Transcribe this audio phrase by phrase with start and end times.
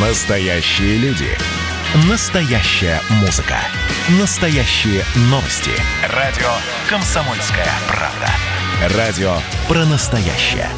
[0.00, 1.26] Настоящие люди.
[2.08, 3.56] Настоящая музыка.
[4.20, 5.72] Настоящие новости.
[6.14, 6.46] Радио
[6.88, 8.96] «Комсомольская правда».
[8.96, 9.32] Радио
[9.66, 10.68] про настоящее.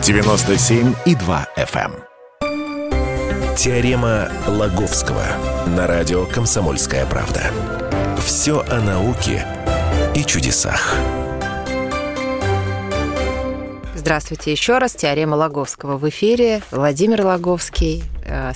[0.00, 1.92] 97,2 FM.
[2.40, 3.54] эм.
[3.54, 5.26] Теорема Лаговского
[5.66, 7.50] на радио «Комсомольская правда».
[8.24, 9.46] Все о науке
[10.14, 10.96] и чудесах.
[13.94, 14.94] Здравствуйте еще раз.
[14.94, 16.62] Теорема Лаговского в эфире.
[16.70, 18.02] Владимир Лаговский,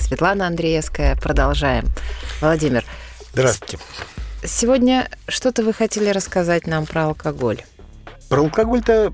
[0.01, 1.17] Светлана Андреевская.
[1.17, 1.87] Продолжаем.
[2.41, 2.85] Владимир,
[3.33, 3.79] Здравствуйте.
[4.45, 7.63] сегодня что-то вы хотели рассказать нам про алкоголь.
[8.29, 9.13] Про алкоголь-то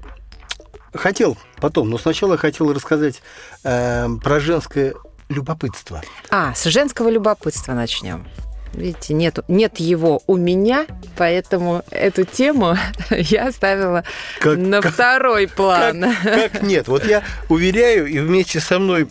[0.94, 3.22] хотел потом, но сначала хотел рассказать
[3.64, 4.94] э, про женское
[5.28, 6.02] любопытство.
[6.30, 8.26] А, с женского любопытства начнем.
[8.72, 12.76] Видите, нет, нет его у меня, поэтому эту тему
[13.10, 14.04] я оставила
[14.40, 16.04] Как- на как- второй план.
[16.22, 16.86] Как, как нет?
[16.88, 19.08] Вот я уверяю, и вместе со мной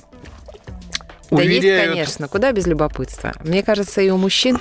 [1.31, 1.91] Да есть, уверяют...
[1.93, 3.33] конечно, куда без любопытства.
[3.43, 4.59] Мне кажется, и у мужчин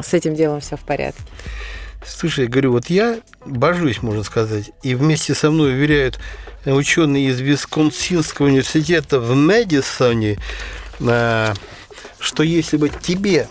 [0.00, 1.22] с этим делом все в порядке.
[2.06, 6.18] Слушай, я говорю, вот я божусь, можно сказать, и вместе со мной уверяют
[6.64, 10.38] ученые из Висконсинского университета в Мэдисоне,
[11.00, 11.54] а,
[12.18, 13.48] что если бы тебе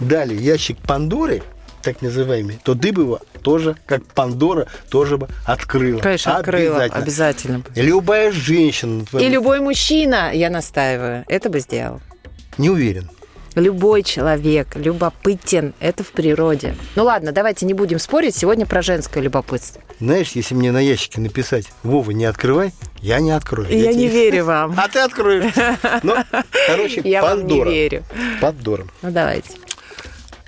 [0.00, 1.42] дали ящик Пандоры,
[1.82, 6.00] так называемый, то его тоже, как Пандора, тоже бы открыла.
[6.00, 6.82] Конечно, открыла.
[6.84, 7.56] Обязательно.
[7.56, 7.62] Обязательно.
[7.76, 12.00] Любая женщина, И любой мужчина, я настаиваю, это бы сделал.
[12.58, 13.08] не уверен.
[13.56, 16.76] Любой человек любопытен, это в природе.
[16.94, 19.82] Ну ладно, давайте не будем спорить, сегодня про женское любопытство.
[19.98, 23.68] Знаешь, если мне на ящике написать «Вова, не открывай», я не открою.
[23.68, 24.74] Я не тебе- верю вам.
[24.78, 25.52] А ты откроешь.
[26.04, 26.14] Ну,
[26.68, 28.04] короче, Я вам не верю.
[28.40, 28.86] Пандора.
[29.02, 29.50] Ну давайте.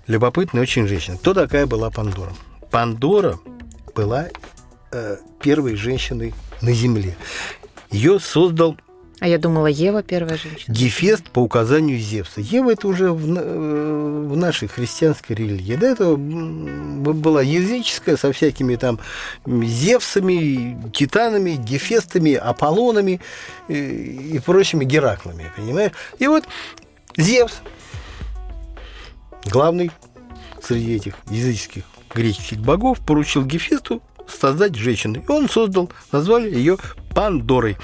[0.07, 1.17] Любопытная очень женщина.
[1.17, 2.33] Кто такая была Пандора?
[2.71, 3.39] Пандора
[3.95, 4.29] была
[4.91, 7.17] э, первой женщиной на Земле.
[7.91, 8.77] Ее создал
[9.21, 10.75] А я думала, Ева первая женщина.
[10.75, 12.41] Гефест по указанию Зевса.
[12.41, 15.77] Ева это уже в, э, в нашей христианской религии.
[15.77, 18.99] До этого была языческая со всякими там
[19.47, 23.21] Зевсами, Титанами, Гефестами, Аполлонами
[23.69, 25.93] э, и прочими Гераклами, понимаешь?
[26.19, 26.45] И вот
[27.17, 27.61] Зевс,
[29.47, 29.91] главный
[30.63, 35.23] среди этих языческих греческих богов, поручил Гефесту создать женщину.
[35.27, 36.79] И он создал, назвали ее
[37.15, 37.77] Пандорой.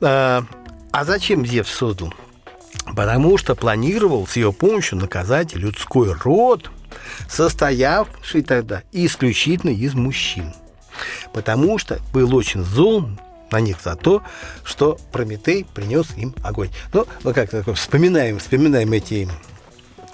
[0.00, 0.44] А,
[0.92, 2.12] а зачем Зевс создал?
[2.96, 6.70] Потому что планировал с ее помощью наказать людской род,
[7.28, 10.54] состоявший тогда исключительно из мужчин.
[11.32, 13.08] Потому что был очень зол
[13.50, 14.22] на них за то,
[14.64, 16.70] что Прометей принес им огонь.
[16.92, 19.28] Ну, мы как такое вспоминаем, вспоминаем эти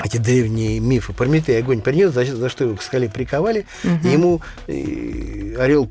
[0.03, 1.12] эти древние мифы.
[1.12, 5.88] Прометей огонь принес, за, за что его к скале приковали, и ему э, орел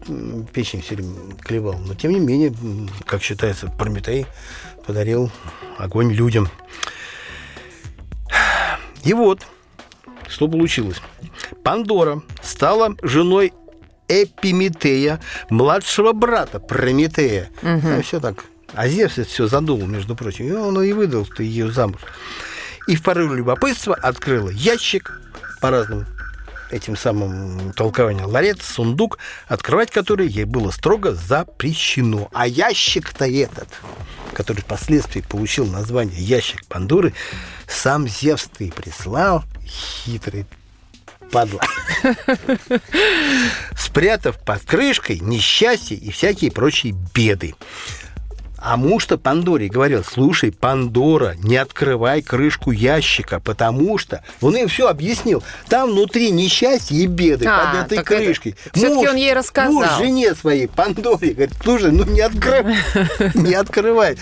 [0.53, 1.75] печень все время клевал.
[1.79, 2.53] Но тем не менее,
[3.05, 4.25] как считается, Прометей
[4.85, 5.31] подарил
[5.77, 6.49] огонь людям.
[9.03, 9.45] И вот,
[10.27, 11.01] что получилось.
[11.63, 13.53] Пандора стала женой
[14.07, 15.19] Эпиметея,
[15.49, 17.49] младшего брата Прометея.
[18.01, 18.45] все так.
[18.73, 20.47] А Зевс это все задумал, между прочим.
[20.47, 22.01] И он и выдал ее замуж.
[22.87, 25.19] И в порыве любопытства открыла ящик
[25.61, 26.05] по разным
[26.73, 32.29] этим самым толкованиям ларец, сундук, открывать который ей было строго запрещено.
[32.33, 33.69] А ящик-то этот,
[34.33, 37.13] который впоследствии получил название ящик Пандоры,
[37.67, 40.45] сам Зевс ты прислал, хитрый
[41.31, 41.61] падла,
[43.77, 47.55] спрятав под крышкой несчастье и всякие прочие беды.
[48.65, 54.23] А муж-то Пандоре говорил, слушай, Пандора, не открывай крышку ящика, потому что...
[54.39, 55.43] Он ей все объяснил.
[55.67, 58.55] Там внутри несчастье и беды А, под этой это- крышкой.
[58.71, 59.73] всё-таки Муж- он ей рассказал.
[59.73, 62.77] Муж жене своей, Пандоре, говорит, слушай, ну не открывай,
[63.33, 64.17] не открывай.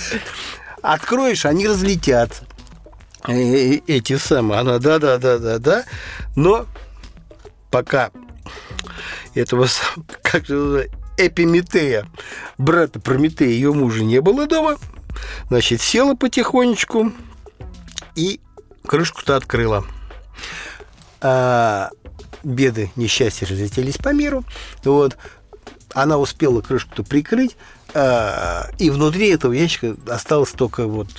[0.82, 2.44] Откроешь, они разлетятся.
[3.28, 3.34] Э,
[3.86, 4.62] Эти самые.
[4.62, 5.84] Она, да-да-да-да-да.
[6.36, 6.66] Но
[7.70, 8.10] пока
[9.36, 9.68] этого,
[10.24, 12.08] как же Эпиметея,
[12.58, 14.78] брата Прометея, ее мужа не было дома,
[15.50, 17.12] значит, села потихонечку
[18.16, 18.40] и
[18.88, 19.86] крышку-то открыла.
[21.22, 21.90] А,
[22.44, 24.44] беды, несчастья разлетелись по миру.
[24.84, 25.18] Вот.
[25.94, 27.58] Она успела крышку-то прикрыть,
[27.94, 31.10] а, и внутри этого ящика остался только вот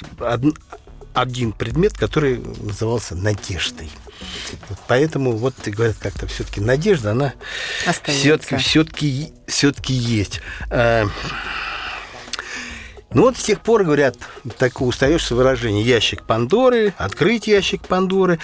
[1.14, 3.90] один предмет, который назывался надеждой.
[4.68, 7.34] Вот поэтому вот говорят как-то все-таки надежда, она
[8.12, 10.40] все-таки все-таки все-таки есть.
[10.70, 11.06] А,
[13.14, 14.16] Ну вот с тех пор, говорят,
[14.56, 18.38] так устаешься выражение «ящик Пандоры», «открыть ящик Пандоры».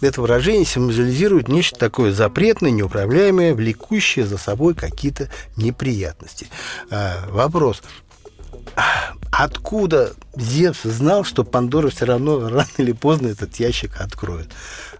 [0.00, 6.48] Это выражение символизирует нечто такое запретное, неуправляемое, влекущее за собой какие-то неприятности.
[6.90, 7.82] А, вопрос.
[9.38, 14.48] Откуда Зевс знал, что Пандора все равно рано или поздно этот ящик откроет?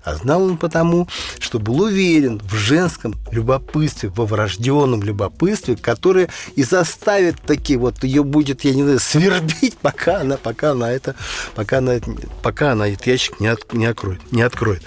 [0.03, 1.09] А знал он потому,
[1.39, 8.23] что был уверен в женском любопытстве, во врожденном любопытстве, которое и заставит таки вот ее
[8.23, 11.15] будет, я не знаю, свербить, пока она, пока она это,
[11.55, 11.95] пока она,
[12.43, 14.83] пока она этот ящик не, от, не откроет, не откроет.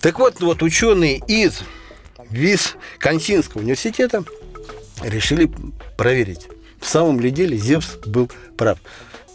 [0.00, 1.62] Так вот, вот ученые из
[2.30, 4.24] Висконсинского университета
[5.02, 5.50] решили
[5.96, 6.48] проверить,
[6.86, 8.78] в самом ли деле Зевс был прав.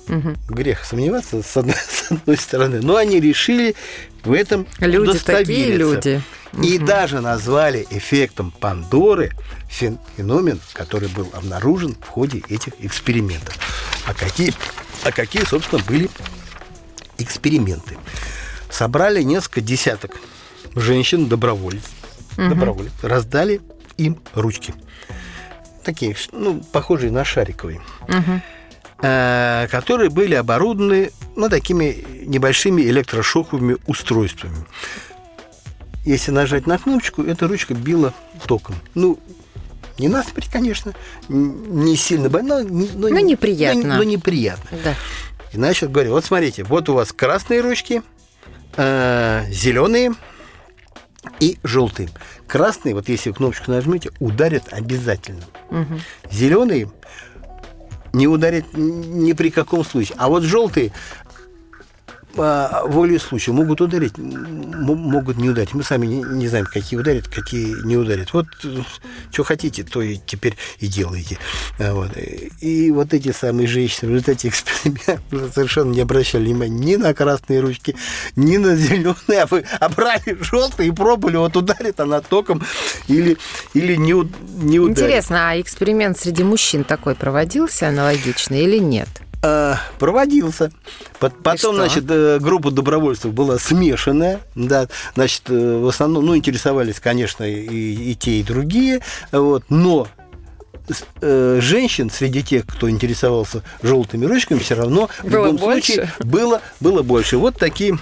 [0.08, 0.36] Угу.
[0.48, 2.80] Грех сомневаться, с одной, с одной стороны.
[2.82, 3.76] Но они решили
[4.24, 6.22] в этом люди такие люди.
[6.64, 6.86] И угу.
[6.86, 9.32] даже назвали эффектом Пандоры
[9.70, 13.58] феномен, который был обнаружен в ходе этих экспериментов.
[14.06, 14.54] А какие,
[15.04, 16.10] а какие собственно, были
[17.18, 17.98] эксперименты?
[18.70, 20.16] Собрали несколько десяток
[20.74, 21.92] женщин, добровольцев,
[22.38, 22.48] угу.
[22.48, 23.60] добровольцев раздали
[23.98, 24.74] им ручки.
[25.84, 27.82] Такие, ну, похожие на шариковые.
[28.08, 28.42] Угу
[29.02, 34.58] которые были оборудованы ну, такими небольшими электрошоковыми устройствами.
[36.06, 38.14] Если нажать на кнопочку, эта ручка била
[38.46, 38.76] током.
[38.94, 39.20] Ну,
[39.98, 40.94] не насмерть, конечно,
[41.30, 43.84] не сильно больно, но, но, но неприятно.
[43.84, 44.78] Но, но неприятно.
[44.84, 44.96] Да.
[45.52, 48.02] И значит, говорю, вот смотрите, вот у вас красные ручки,
[48.78, 50.14] э, зеленые
[51.40, 52.10] и желтые.
[52.48, 55.44] Красные, вот если кнопочку нажмете, ударят обязательно.
[55.70, 56.00] Угу.
[56.32, 56.92] Зеленые
[58.14, 60.18] не ударит ни при каком случае.
[60.20, 60.92] А вот желтые
[62.36, 65.74] по воле случая могут ударить, могут не ударить.
[65.74, 68.34] Мы сами не, не знаем, какие ударят, какие не ударят.
[68.34, 68.48] Вот
[69.32, 71.38] что хотите, то и теперь и делаете.
[71.80, 72.12] А вот.
[72.62, 75.20] И вот эти самые женщины в результате эксперимента
[75.54, 77.96] совершенно не обращали внимания ни на красные ручки,
[78.36, 82.62] ни на зеленые, а вы брали желтые и пробовали, вот ударит она током
[83.08, 83.38] или,
[83.74, 84.14] или не,
[84.64, 85.00] не ударит.
[85.00, 89.10] Интересно, а эксперимент среди мужчин такой проводился аналогичный или нет?
[89.44, 90.72] Э, проводился.
[91.20, 97.44] Потом, значит, э, группа добровольцев была смешанная, да, значит, э, в основном, ну, интересовались, конечно,
[97.44, 99.00] и, и те, и другие,
[99.32, 100.08] вот, но
[101.22, 105.94] женщин среди тех, кто интересовался желтыми ручками, все равно в было любом больше.
[105.94, 107.38] случае было, было больше.
[107.38, 107.98] Вот такие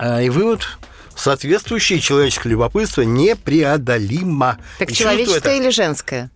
[0.00, 0.78] и вывод
[1.16, 4.58] соответствующее человеческое любопытство непреодолимо.
[4.78, 6.30] Так и человеческое или женское?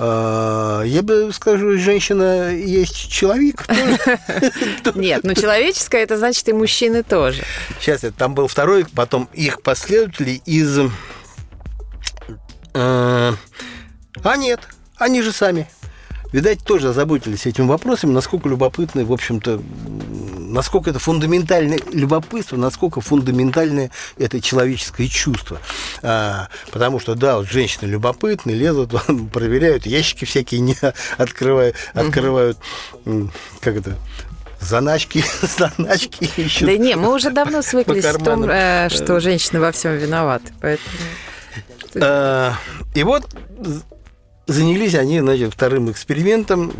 [0.00, 3.66] А, я бы скажу, женщина есть человек.
[4.94, 7.42] Нет, ну человеческое, это значит и мужчины тоже.
[7.80, 10.78] Сейчас, там был второй, потом их последователи из...
[12.74, 13.34] А,
[14.22, 14.60] а нет,
[14.98, 15.68] они же сами
[16.32, 19.60] видать, тоже озаботились этим вопросом, насколько любопытны, в общем-то,
[20.58, 25.60] насколько это фундаментальное любопытство, насколько фундаментальное это человеческое чувство.
[26.02, 28.90] А, потому что, да, вот женщины любопытны, лезут,
[29.32, 30.74] проверяют, ящики всякие не
[31.16, 32.58] открывают, открывают,
[33.60, 33.96] как это,
[34.58, 36.66] заначки, заначки ищут.
[36.66, 40.90] Да не, мы уже давно свыклись с том, э, что женщины во всем виноваты, поэтому...
[42.02, 42.54] А,
[42.96, 43.32] и вот
[44.48, 46.72] занялись они значит, вторым экспериментом,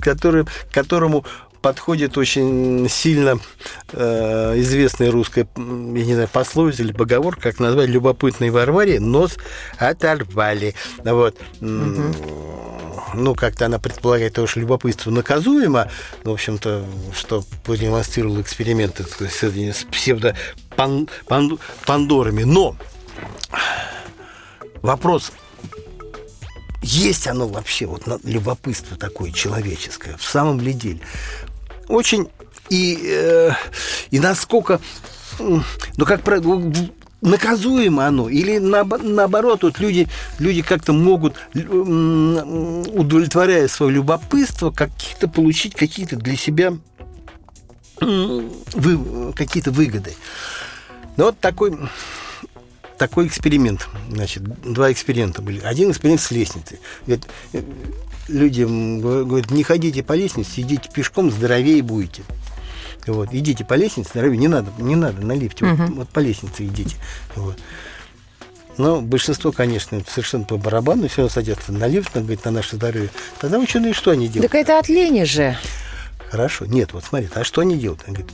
[0.00, 1.24] который, которому
[1.62, 3.38] подходит очень сильно
[3.92, 9.38] э, известная русская, я не знаю, пословица или поговор, как назвать любопытной Варваре, нос
[9.78, 10.74] оторвали.
[11.04, 11.40] Вот.
[11.60, 12.02] Угу.
[13.14, 15.90] Ну, как-то она предполагает то, что любопытство наказуемо,
[16.24, 22.42] ну, в общем-то, что продемонстрировал эксперименты с, с псевдопандорами.
[22.42, 22.76] Но
[24.82, 25.32] вопрос
[26.82, 31.00] есть оно вообще, вот любопытство такое человеческое, в самом ли деле.
[31.88, 32.28] Очень
[32.70, 33.50] и, э,
[34.10, 34.80] и насколько,
[35.38, 35.62] ну,
[36.06, 36.22] как
[37.20, 40.08] наказуемо оно, или на, наоборот, вот люди,
[40.38, 46.74] люди как-то могут, удовлетворяя свое любопытство, каких-то получить какие-то для себя
[48.00, 50.14] вы, какие-то выгоды.
[51.16, 51.78] Но вот такой
[53.02, 53.88] такой эксперимент.
[54.10, 55.58] Значит, два эксперимента были.
[55.58, 56.78] Один эксперимент с лестницей.
[57.04, 57.60] Говорит, э,
[58.28, 62.22] людям говорят, не ходите по лестнице, идите пешком, здоровее будете.
[63.08, 65.82] Вот, идите по лестнице, здоровее, не надо, не надо на лифте, угу.
[65.82, 66.94] вот, вот по лестнице идите.
[67.34, 67.58] Вот.
[68.78, 73.10] Но большинство, конечно, совершенно по барабану, все садятся на лифт, говорит, на наше здоровье.
[73.40, 74.52] Тогда ученые что они делают?
[74.52, 75.56] Так это от лени же.
[76.30, 76.66] Хорошо.
[76.66, 78.04] Нет, вот смотри, а что они делают?
[78.06, 78.32] Они, говорят,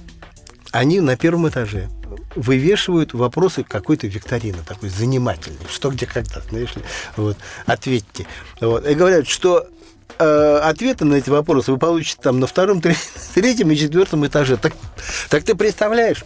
[0.72, 1.88] они на первом этаже
[2.34, 5.58] вывешивают вопросы какой-то викторины, такой занимательный.
[5.70, 6.82] Что, где, когда, знаешь ли.
[7.16, 8.26] Вот, ответьте.
[8.60, 8.86] Вот.
[8.86, 9.68] И говорят, что
[10.18, 12.80] э, ответы на эти вопросы вы получите там на втором,
[13.34, 14.56] третьем и четвертом этаже.
[14.56, 14.72] Так,
[15.28, 16.24] так ты представляешь,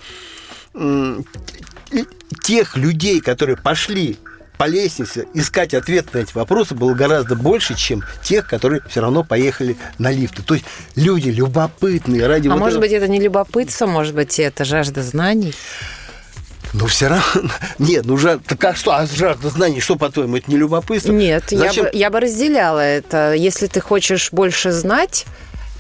[2.42, 4.18] тех людей, которые пошли
[4.58, 9.24] по лестнице искать ответ на эти вопросы было гораздо больше, чем тех, которые все равно
[9.24, 10.42] поехали на лифты.
[10.42, 14.38] То есть люди любопытные ради А вот может этого- быть, это не любопытство, может быть,
[14.38, 15.54] это жажда знаний?
[16.72, 17.50] Ну, все равно...
[17.78, 18.38] Нет, ну, жар...
[18.46, 18.92] так а что?
[18.92, 21.12] А жажда знаний, что, по-твоему, это не любопытство?
[21.12, 23.34] Нет, я бы, я бы разделяла это.
[23.34, 25.26] Если ты хочешь больше знать,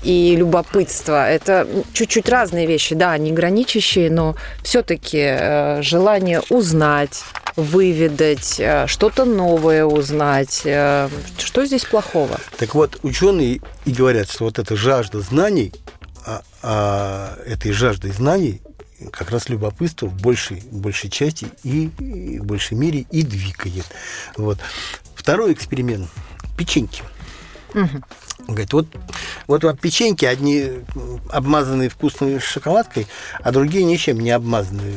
[0.02, 1.30] и любопытство.
[1.30, 7.22] Это чуть-чуть разные вещи, да, не граничащие, но все-таки желание узнать,
[7.56, 10.62] выведать, э, что-то новое узнать.
[10.64, 12.38] Э, Что здесь плохого?
[12.56, 15.72] Так вот, ученые и говорят, что вот эта жажда знаний,
[16.24, 18.62] а, а этой жаждой знаний
[19.10, 23.86] как раз любопытство в большей, большей части и, и в большей мере и двигает.
[24.36, 24.58] Вот.
[25.14, 26.08] Второй эксперимент.
[26.56, 27.02] Печеньки.
[27.74, 28.02] Угу.
[28.46, 28.86] Говорит, вот,
[29.46, 30.70] вот вам печеньки, одни
[31.30, 33.06] обмазанные вкусной шоколадкой,
[33.40, 34.94] а другие ничем не обмазанные.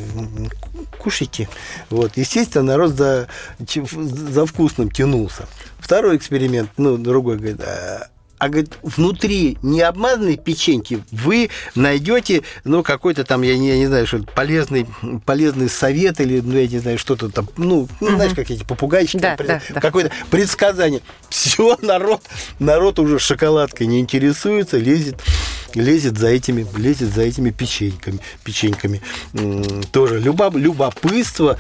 [0.97, 1.49] Кушайте.
[1.89, 2.17] Вот.
[2.17, 3.27] Естественно, народ за,
[3.59, 5.47] за вкусным тянулся.
[5.79, 13.23] Второй эксперимент, ну, другой, говорит, а говорит, внутри не обмазанной печеньки вы найдете, ну, какой-то
[13.23, 14.85] там, я не, я не знаю, что полезный,
[15.25, 18.09] полезный совет или, ну, я не знаю, что-то там, ну, угу.
[18.09, 19.81] знаешь, как эти попугайчики, да, там, да, да.
[19.81, 21.01] какое-то предсказание.
[21.29, 22.21] Все, народ,
[22.59, 25.21] народ уже шоколадкой не интересуется, лезет
[25.73, 29.01] лезет за этими, лезет за этими печеньками, печеньками.
[29.91, 31.57] Тоже любопытство,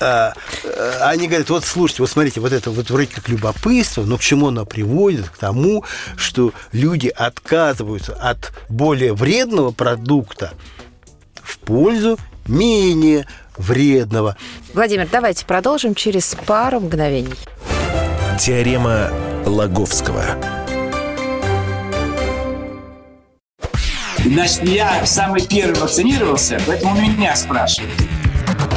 [0.00, 4.48] они говорят, вот слушайте, вот смотрите, вот это вот вроде как любопытство, но к чему
[4.48, 5.28] оно приводит?
[5.28, 5.84] К тому,
[6.16, 10.52] что люди отказываются от более вредного продукта
[11.42, 14.36] в пользу менее вредного.
[14.72, 17.34] Владимир, давайте продолжим через пару мгновений.
[18.38, 19.10] Теорема
[19.46, 20.24] Лаговского.
[24.24, 27.92] Значит, я самый первый вакцинировался, поэтому меня спрашивают.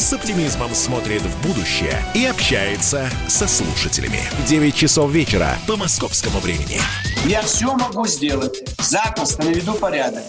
[0.00, 4.20] с оптимизмом смотрит в будущее и общается со слушателями.
[4.46, 6.80] 9 часов вечера по московскому времени.
[7.24, 8.62] Я все могу сделать.
[8.78, 10.24] Запросто наведу порядок.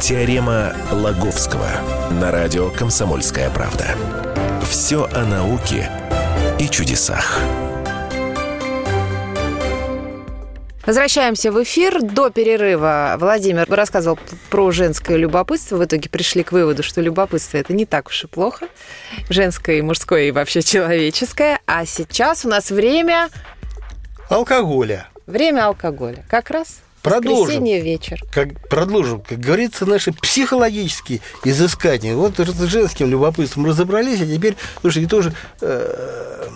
[0.00, 1.68] Теорема Лаговского
[2.10, 3.96] на радио «Комсомольская правда».
[4.68, 5.90] Все о науке
[6.58, 7.40] и чудесах.
[10.86, 12.02] Возвращаемся в эфир.
[12.02, 14.18] До перерыва Владимир рассказывал
[14.50, 15.76] про женское любопытство.
[15.76, 18.68] В итоге пришли к выводу, что любопытство это не так уж и плохо.
[19.30, 21.60] Женское и мужское, и вообще человеческое.
[21.66, 23.30] А сейчас у нас время...
[24.28, 25.08] Алкоголя.
[25.26, 26.24] Время алкоголя.
[26.28, 27.64] Как раз Продолжим.
[27.64, 28.22] Вечер.
[28.32, 29.20] Как, продолжим.
[29.20, 32.14] Как говорится, наши психологические изыскания.
[32.14, 35.34] Вот с женским любопытством разобрались, а теперь, слушайте, тоже...
[35.60, 36.48] Э,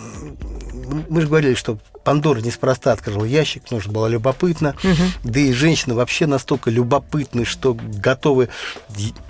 [1.09, 4.75] мы же говорили, что Пандора неспроста открыла ящик, потому что была любопытна.
[4.83, 5.30] Угу.
[5.30, 8.49] Да и женщины вообще настолько любопытны, что готовы,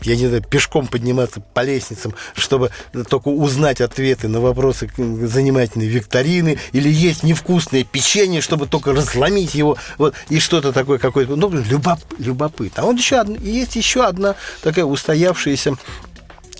[0.03, 2.71] я не знаю, пешком подниматься по лестницам, чтобы
[3.11, 9.77] только узнать ответы на вопросы занимательной викторины, или есть невкусное печенье, чтобы только разломить его,
[9.97, 11.35] вот, и что-то такое какое-то.
[11.35, 12.85] Ну, любоп, любопытно.
[12.85, 15.75] А вот еще есть еще одна такая устоявшаяся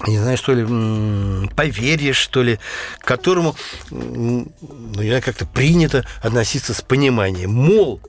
[0.07, 2.59] не знаю, что ли, поверье, что ли,
[2.99, 3.57] к которому,
[3.91, 4.47] ну,
[4.95, 7.53] я как-то принято относиться с пониманием.
[7.53, 8.01] Мол,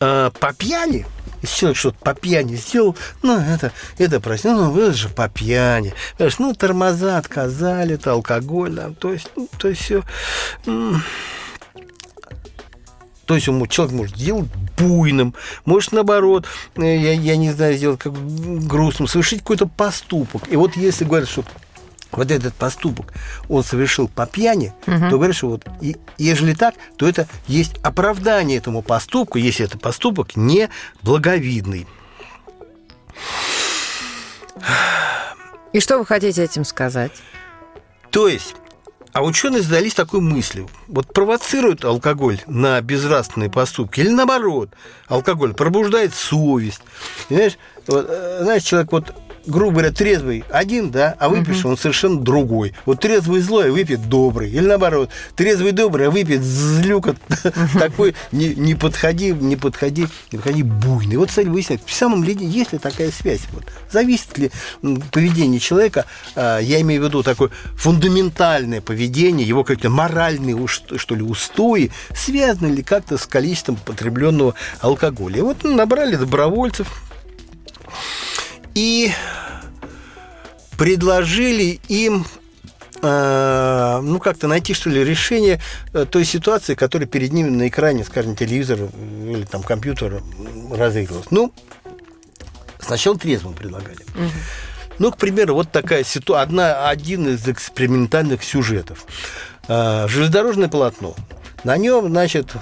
[0.00, 1.06] э, по пьяни,
[1.42, 5.94] если человек что-то по пьяни сделал, ну, это, это прости, ну, это же по пьяни.
[6.16, 10.02] Понимаешь, ну, тормоза отказали, это алкоголь, да, то есть, ну, то есть все...
[13.26, 14.46] То есть ему человек может сделать
[14.78, 18.12] буйным, может наоборот, я, я не знаю, сделать как
[18.66, 20.44] грустным, совершить какой-то поступок.
[20.48, 21.44] И вот если говорят, что
[22.12, 23.12] вот этот поступок
[23.48, 25.10] он совершил по пьяни, угу.
[25.10, 29.76] то говорят, что вот и, ежели так, то это есть оправдание этому поступку, если это
[29.76, 30.70] поступок не
[31.02, 31.86] благовидный.
[35.72, 37.12] И что вы хотите этим сказать?
[38.10, 38.54] То есть
[39.16, 40.68] а ученые задались такой мыслью.
[40.88, 44.68] Вот провоцирует алкоголь на безнравственные поступки или наоборот,
[45.08, 46.82] алкоголь пробуждает совесть.
[47.30, 47.56] Знаешь,
[47.86, 49.14] вот, знаешь, человек вот
[49.46, 52.74] грубо говоря, трезвый один, да, а выпивший он совершенно другой.
[52.84, 54.50] Вот трезвый злой, выпит добрый.
[54.50, 57.16] Или наоборот, трезвый добрый, а выпит злюка
[57.78, 61.16] такой, не, не подходи, не подходи, не подходи буйный.
[61.16, 63.42] Вот, кстати, выясняется, в самом деле, есть ли такая связь?
[63.52, 64.50] Вот, зависит ли
[65.12, 71.22] поведение человека, а, я имею в виду такое фундаментальное поведение, его какие-то моральные, что ли,
[71.22, 75.38] устои, связаны ли как-то с количеством потребленного алкоголя.
[75.38, 76.88] И вот набрали добровольцев,
[78.76, 79.10] и
[80.76, 82.26] предложили им
[83.00, 85.62] э, ну, как-то найти, что ли, решение
[85.94, 88.90] э, той ситуации, которая перед ними на экране, скажем, телевизора
[89.24, 90.20] или там компьютера
[90.70, 91.28] разыгрывалась.
[91.30, 91.54] Ну,
[92.78, 94.02] сначала трезвым предлагали.
[94.14, 94.30] Угу.
[94.98, 99.06] Ну, к примеру, вот такая ситуация, одна, один из экспериментальных сюжетов.
[99.68, 101.14] Э, железнодорожное полотно.
[101.64, 102.52] На нем, значит,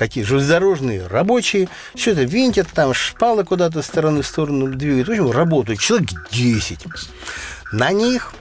[0.00, 5.08] какие железнодорожные рабочие, все это винтят, там шпалы куда-то с стороны в сторону двигают.
[5.08, 6.86] В общем, работают человек 10.
[7.72, 8.32] На них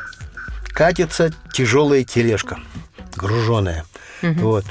[0.70, 2.60] катится тяжелая тележка,
[3.13, 3.84] груженная.
[4.24, 4.39] Угу.
[4.39, 4.66] Вот.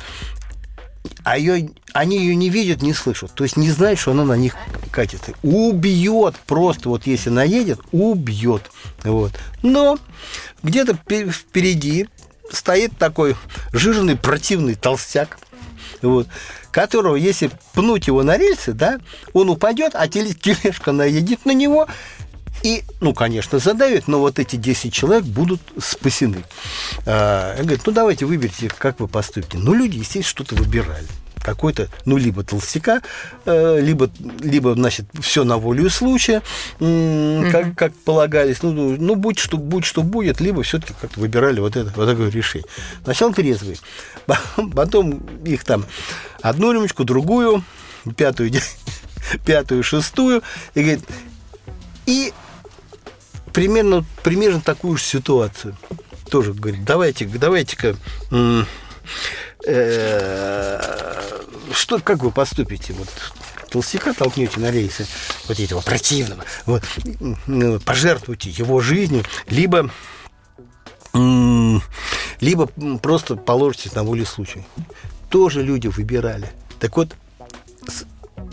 [1.25, 3.35] А ее, они ее не видят, не слышат.
[3.35, 4.57] То есть не знают, что она на них
[4.91, 5.35] катится.
[5.43, 8.63] Убьет просто, вот если наедет, убьет.
[9.05, 9.33] Вот.
[9.63, 9.99] Но
[10.63, 12.09] где-то впереди
[12.51, 13.37] стоит такой
[13.75, 15.39] жирный противный толстяк,
[16.03, 16.29] вот,
[16.79, 19.01] которого, если пнуть его на рельсы, да,
[19.33, 21.89] он упадет, а тележка наедет на него,
[22.63, 26.45] и, ну, конечно, задавит, но вот эти 10 человек будут спасены.
[27.05, 29.59] А, говорит, ну, давайте выберите, как вы поступите.
[29.59, 31.07] Ну, люди, естественно, что-то выбирали
[31.43, 33.03] какой-то, ну, либо толстяка,
[33.45, 36.43] э, либо, либо, значит, все на волю случая,
[36.79, 38.63] как, как полагались.
[38.63, 42.31] Ну, ну, будь что, будь что будет, либо все-таки как-то выбирали вот это, вот такое
[42.31, 42.69] решение.
[43.05, 43.77] Сначала трезвые,
[44.75, 45.85] потом их там
[46.43, 47.65] одну рюмочку, другую,
[48.17, 48.53] пятую,
[49.45, 50.43] пятую, шестую,
[50.75, 51.05] и говорит,
[52.07, 52.33] и
[53.53, 55.77] примерно, примерно такую же ситуацию.
[56.31, 57.97] Тоже говорит, давайте, давайте-ка
[58.31, 58.65] Э,
[61.73, 62.95] что, как вы поступите?
[62.95, 63.09] Вот
[63.71, 65.07] толстяка толкнете на рейсы
[65.47, 66.83] вот этого противного, вот,
[67.47, 69.91] ну, пожертвуйте его жизнью, либо
[72.41, 72.67] либо
[73.03, 74.65] просто положитесь на волю случая.
[75.31, 76.49] Тоже люди выбирали.
[76.79, 77.17] Так вот,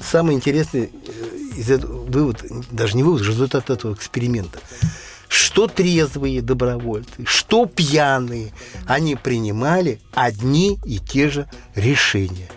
[0.01, 4.59] самый интересный э, из этого вывод, даже не вывод, а результат этого эксперимента–
[5.35, 8.53] что трезвые добровольцы, что пьяные,
[8.87, 12.47] они принимали одни и те же решения.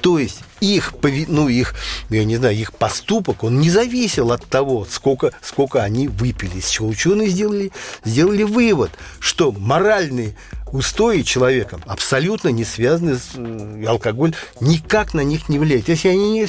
[0.00, 0.94] То есть их,
[1.28, 1.74] ну, их,
[2.08, 6.60] я не знаю, их поступок, он не зависел от того, сколько, сколько они выпили.
[6.60, 7.70] С чего ученые сделали,
[8.02, 10.36] сделали вывод, что моральные
[10.72, 13.36] устои человека абсолютно не связаны с
[13.86, 15.88] алкоголь, никак на них не влияет.
[15.88, 16.48] Если они не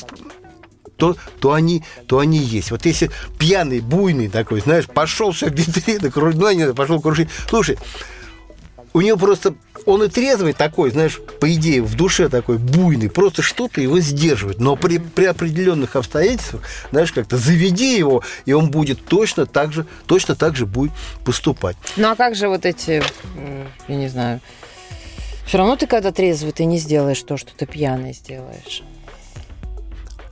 [0.97, 2.71] то, то, они, то они есть.
[2.71, 7.29] Вот если пьяный, буйный такой, знаешь, пошел все витрины, ну, не пошел кружить.
[7.49, 7.77] Слушай,
[8.93, 9.55] у него просто
[9.85, 14.59] он и трезвый такой, знаешь, по идее, в душе такой буйный, просто что-то его сдерживает.
[14.59, 19.85] Но при, при определенных обстоятельствах, знаешь, как-то заведи его, и он будет точно так же,
[20.05, 20.93] точно так же будет
[21.25, 21.75] поступать.
[21.97, 23.03] Ну а как же вот эти,
[23.89, 24.39] я не знаю,
[25.45, 28.81] все равно ты когда трезвый, ты не сделаешь то, что ты пьяный сделаешь.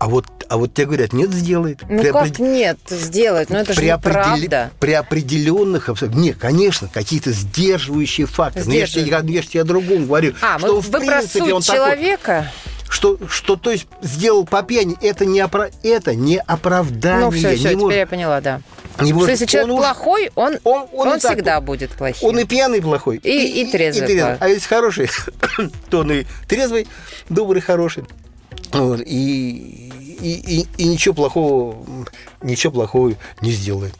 [0.03, 1.79] А вот, а вот тебе говорят, нет, сделает.
[1.87, 2.39] Ну при как опред...
[2.39, 3.49] нет, сделает?
[3.49, 4.69] Ну это же неправда.
[4.77, 6.25] При определенных обстоятельствах.
[6.25, 8.63] Нет, конечно, какие-то сдерживающие факты.
[8.65, 10.33] Но я, я, я, я о другом говорю.
[10.41, 12.51] А, что, мы, в принципе, он человека?
[12.51, 15.69] Такой, что, что, то есть, сделал по пьяни, это не, опра...
[15.83, 17.25] это не оправдание.
[17.25, 17.97] Ну, все, все, не теперь может...
[17.97, 18.61] я поняла, да.
[18.99, 19.29] Не что может...
[19.29, 22.27] если человек он плохой, он, он, он, он всегда так, будет плохим.
[22.27, 23.21] Он и пьяный плохой.
[23.23, 24.03] И, и, и, трезвый.
[24.03, 24.35] И трезвый.
[24.37, 25.09] А если хороший,
[25.89, 26.87] то он и трезвый,
[27.29, 28.03] добрый, хороший.
[28.73, 29.82] Вот, и,
[30.23, 31.85] и, и, и ничего плохого,
[32.41, 33.93] ничего плохого не сделает.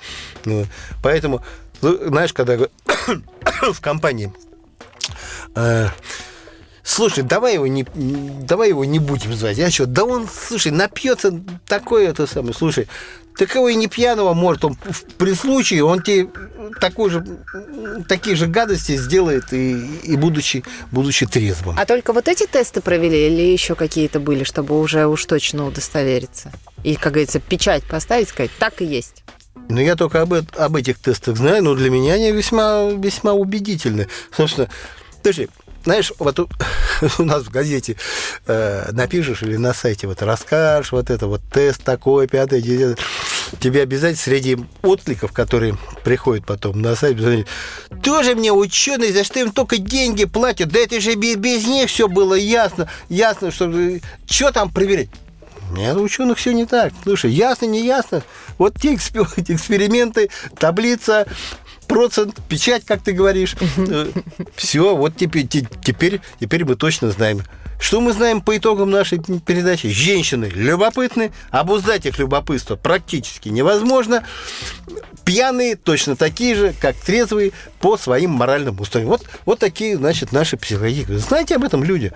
[0.46, 0.68] Вот.
[1.02, 1.42] Поэтому,
[1.82, 2.58] знаешь, когда
[3.74, 4.32] в компании
[5.56, 5.90] э,
[6.94, 9.58] слушай, давай его не, давай его не будем звать.
[9.58, 12.88] Я что, да он, слушай, напьется такое это самое, слушай,
[13.38, 14.64] Такого и не пьяного может.
[14.64, 14.78] Он
[15.18, 16.30] при случае он тебе
[16.80, 17.26] такой же,
[18.08, 21.76] такие же гадости сделает, и, и будучи, будучи трезвым.
[21.80, 26.52] А только вот эти тесты провели или еще какие-то были, чтобы уже уж точно удостовериться?
[26.84, 29.24] И, как говорится, печать поставить, сказать, так и есть.
[29.68, 34.10] Ну, я только об, об этих тестах знаю, но для меня они весьма, весьма убедительны.
[34.36, 34.70] Собственно,
[35.18, 35.50] подожди,
[35.84, 36.50] знаешь, вот у,
[37.20, 37.96] у нас в газете
[38.48, 43.04] э, напишешь или на сайте вот расскажешь вот это вот тест такой, пятый, десятый,
[43.60, 47.18] тебе обязательно среди откликов, которые приходят потом на сайт,
[48.02, 51.90] тоже мне ученые, за что им только деньги платят, да это же без, без них
[51.90, 53.72] все было ясно, ясно, что
[54.26, 55.10] что там проверять.
[55.72, 56.94] Нет, ученых все не так.
[57.04, 58.22] Слушай, ясно, не ясно.
[58.60, 61.26] Вот те эксперименты, таблица,
[61.94, 63.56] процент, печать, как ты говоришь.
[63.78, 64.08] Э,
[64.56, 67.42] все, вот теперь, теперь, теперь мы точно знаем.
[67.80, 69.90] Что мы знаем по итогам нашей передачи?
[69.90, 74.26] Женщины любопытны, обуздать их любопытство практически невозможно.
[75.26, 79.12] Пьяные точно такие же, как трезвые по своим моральным устроениям.
[79.12, 81.06] Вот, вот такие, значит, наши психологи.
[81.10, 82.12] Знаете об этом люди?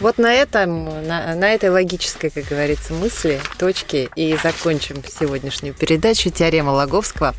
[0.00, 6.30] Вот на этом, на, на этой логической, как говорится, мысли, точке и закончим сегодняшнюю передачу
[6.30, 7.34] «Теорема Логовского».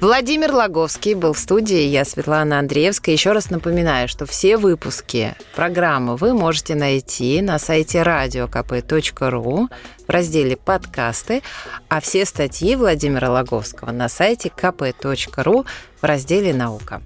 [0.00, 3.14] Владимир Логовский был в студии, я Светлана Андреевская.
[3.14, 9.68] Еще раз напоминаю, что все выпуски программы вы можете найти на сайте radiokp.ru
[10.06, 11.42] в разделе «Подкасты»,
[11.88, 15.66] а все статьи Владимира Логовского на сайте kp.ru
[16.00, 17.02] в разделе «Наука».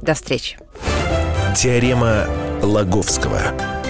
[0.00, 0.58] До встречи.
[1.56, 2.26] Теорема
[2.60, 3.81] Логовского.